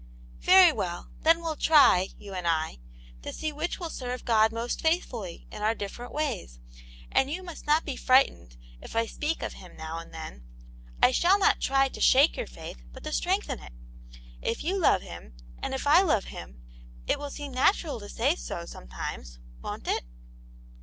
[0.39, 2.79] "Very well; then we'll try, you and I,
[3.21, 6.59] to see which will serve God most faithfully in our different ways.
[7.11, 8.29] And you must not be fclgJcv^CYv^^ \S.
[8.29, 8.57] \^^^^ no Aunt Jane's
[9.35, 10.43] Hero, of Him now and then;
[11.03, 13.73] I shall not try to shake your faith, but to strengthen it;
[14.41, 16.63] if you love Him, and if I love Him,
[17.05, 20.03] it will seem natural to say so, some times; won't it